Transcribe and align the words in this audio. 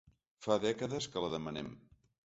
Fa 0.45 0.57
dècades 0.63 1.11
que 1.13 1.27
la 1.27 1.31
demanem. 1.37 1.73